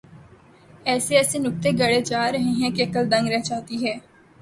ایسے 0.85 1.17
ایسے 1.17 1.37
نکتے 1.39 1.69
گھڑے 1.77 2.01
جا 2.01 2.23
رہے 2.31 2.51
ہیں 2.59 2.71
کہ 2.75 2.81
عقل 2.83 3.11
دنگ 3.11 3.27
رہ 3.31 3.41
جاتی 3.45 3.85
ہے۔ 3.85 3.95